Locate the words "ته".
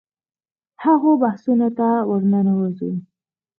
1.77-1.87